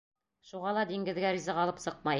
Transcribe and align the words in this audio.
Шуға 0.51 0.73
ла 0.79 0.87
диңгеҙгә 0.93 1.37
ризыҡ 1.39 1.65
алып 1.67 1.87
сыҡмай. 1.87 2.09